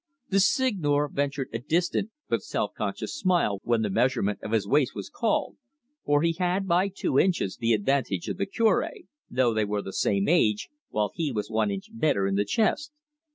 The 0.29 0.39
Seigneur 0.39 1.07
ventured 1.07 1.49
a 1.53 1.59
distant 1.59 2.09
but 2.27 2.41
self 2.41 2.73
conscious 2.73 3.13
smile 3.15 3.59
when 3.63 3.83
the 3.83 3.89
measurement 3.91 4.39
of 4.41 4.51
his 4.51 4.67
waist 4.67 4.95
was 4.95 5.11
called, 5.11 5.57
for 6.03 6.23
he 6.23 6.33
had 6.39 6.67
by 6.67 6.87
two 6.87 7.19
inches 7.19 7.57
the 7.57 7.73
advantage 7.73 8.27
of 8.27 8.37
the 8.37 8.47
Cure, 8.47 8.89
though 9.29 9.53
they 9.53 9.63
were 9.63 9.83
the 9.83 9.93
same 9.93 10.27
age, 10.27 10.69
while 10.89 11.11
he 11.13 11.31
was 11.31 11.51
one 11.51 11.69
inch 11.69 11.89
better 11.93 12.25
in 12.25 12.33
the 12.33 12.45
chest. 12.45 12.91